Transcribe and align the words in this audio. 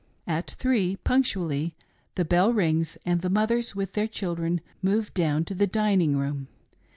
At 0.25 0.49
three 0.49 0.95
punctually 0.95 1.75
the 2.15 2.25
bell 2.25 2.51
rings 2.53 2.97
and 3.05 3.21
the 3.21 3.29
mothers 3.29 3.75
with 3.75 3.93
their 3.93 4.07
children 4.07 4.59
move 4.81 5.13
down 5.13 5.45
to 5.45 5.53
the 5.53 5.67
dining 5.67 6.17
room. 6.17 6.47